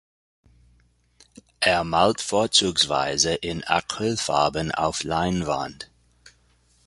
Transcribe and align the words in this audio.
Er 1.59 1.83
malt 1.83 2.21
vorzugsweise 2.21 3.35
in 3.35 3.63
Acrylfarben 3.63 4.71
auf 4.71 5.03
Leinwand. 5.03 5.91